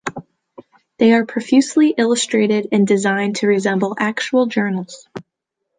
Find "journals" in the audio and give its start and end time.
4.47-5.07